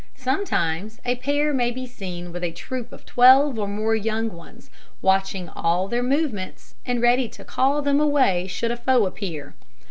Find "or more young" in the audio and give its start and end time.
3.59-4.31